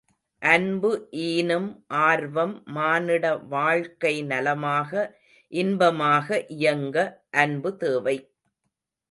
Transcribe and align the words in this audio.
அன்பு 0.41 0.89
ஈனும் 1.23 1.67
ஆர்வம் 1.99 2.55
மானிட 2.67 3.25
வாழ்க்கை 3.47 4.23
நலமாக, 4.23 4.91
இன்பமாக 5.53 6.27
இயங்க 6.57 6.97
அன்பு 7.37 7.71
தேவை. 7.77 8.17